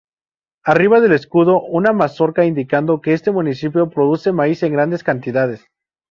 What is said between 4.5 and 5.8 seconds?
en grandes cantidades.